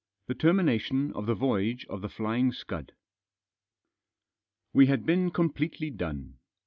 [0.25, 2.93] THE TERMINATION OF THE VOYAGE OF "THE FLYING SCUD/'
[4.73, 6.39] We had been completely done.